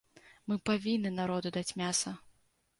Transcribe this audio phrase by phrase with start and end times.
[0.51, 2.19] Мы павінны народу даць мяса!